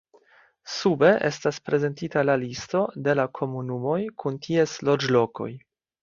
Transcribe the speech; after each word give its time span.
Sube 0.75 1.09
estas 1.27 1.59
prezentita 1.69 2.23
la 2.29 2.37
listo 2.43 2.81
de 3.07 3.15
la 3.19 3.25
komunumoj 3.39 3.97
kun 4.23 4.39
ties 4.47 4.73
loĝlokoj. 4.91 5.51